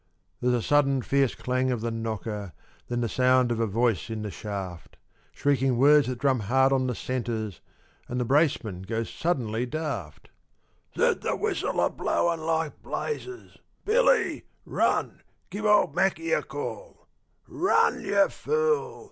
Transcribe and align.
_)There's 0.41 0.55
a 0.55 0.63
sudden, 0.63 1.03
fierce 1.03 1.35
clang 1.35 1.69
of 1.69 1.81
the 1.81 1.91
knocker, 1.91 2.53
then 2.87 3.01
the 3.01 3.07
sound 3.07 3.51
of 3.51 3.59
a 3.59 3.67
voice 3.67 4.09
in 4.09 4.23
the 4.23 4.31
shaft, 4.31 4.97
Shrieking 5.31 5.77
words 5.77 6.07
that 6.07 6.17
drum 6.17 6.39
hard 6.39 6.73
on 6.73 6.87
the 6.87 6.95
centres, 6.95 7.61
and 8.07 8.19
the 8.19 8.25
braceman 8.25 8.81
goes 8.81 9.11
suddenly 9.11 9.67
daft; 9.67 10.31
"Set 10.97 11.21
the 11.21 11.35
whistle 11.35 11.79
a 11.79 11.91
blowing 11.91 12.39
like 12.41 12.81
blazes! 12.81 13.59
Billy, 13.85 14.45
run, 14.65 15.21
give 15.51 15.65
old 15.67 15.93
Mackie 15.95 16.31
a 16.33 16.41
call 16.41 17.07
Run, 17.47 18.01
you 18.03 18.27
fool! 18.29 18.97